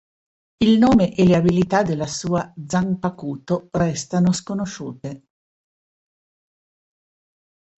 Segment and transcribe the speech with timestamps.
[0.57, 5.27] Il nome e le abilità della sua Zanpakutō restano sconosciute.